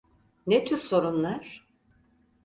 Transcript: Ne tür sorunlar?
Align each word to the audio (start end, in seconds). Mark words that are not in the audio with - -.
Ne 0.47 0.65
tür 0.65 0.77
sorunlar? 0.77 1.67